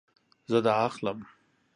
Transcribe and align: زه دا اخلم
زه 0.49 0.57
دا 0.65 0.73
اخلم 0.87 1.19